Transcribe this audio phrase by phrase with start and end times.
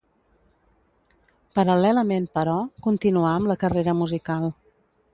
[1.57, 2.57] Paral·lelament, però,
[2.89, 4.53] continuà amb la carrera musical.